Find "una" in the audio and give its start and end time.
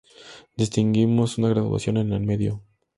1.37-1.49